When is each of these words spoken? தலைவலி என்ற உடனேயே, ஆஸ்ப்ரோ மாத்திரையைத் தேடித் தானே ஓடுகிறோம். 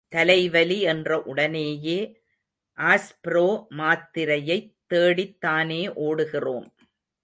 தலைவலி 0.07 0.81
என்ற 0.81 1.21
உடனேயே, 1.21 2.21
ஆஸ்ப்ரோ 2.77 3.67
மாத்திரையைத் 3.77 4.75
தேடித் 4.87 5.41
தானே 5.41 5.87
ஓடுகிறோம். 5.87 6.69